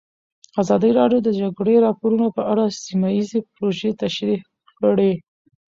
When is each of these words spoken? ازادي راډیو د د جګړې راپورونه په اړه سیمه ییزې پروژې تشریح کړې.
ازادي 0.61 0.91
راډیو 0.99 1.19
د 1.23 1.25
د 1.27 1.29
جګړې 1.41 1.75
راپورونه 1.85 2.27
په 2.37 2.41
اړه 2.51 2.63
سیمه 2.85 3.09
ییزې 3.15 3.39
پروژې 3.53 3.91
تشریح 4.01 4.41
کړې. 4.79 5.11